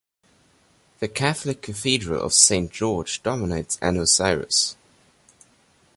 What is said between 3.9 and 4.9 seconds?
Syros.